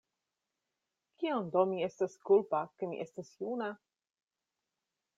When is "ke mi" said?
2.79-3.01